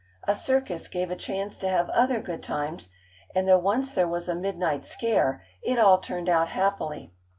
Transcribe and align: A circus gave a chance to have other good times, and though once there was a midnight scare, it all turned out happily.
A 0.27 0.33
circus 0.33 0.87
gave 0.87 1.11
a 1.11 1.15
chance 1.15 1.59
to 1.59 1.69
have 1.69 1.87
other 1.91 2.19
good 2.21 2.41
times, 2.41 2.89
and 3.35 3.47
though 3.47 3.59
once 3.59 3.91
there 3.93 4.07
was 4.07 4.27
a 4.27 4.33
midnight 4.33 4.83
scare, 4.83 5.43
it 5.61 5.77
all 5.77 5.99
turned 5.99 6.27
out 6.27 6.47
happily. 6.47 7.13